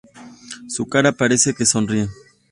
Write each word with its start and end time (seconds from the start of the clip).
Su 0.67 0.87
cara 0.87 1.11
parece 1.11 1.53
que 1.53 1.63
sonríe. 1.63 2.09